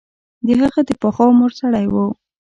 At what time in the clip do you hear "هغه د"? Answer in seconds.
0.63-0.89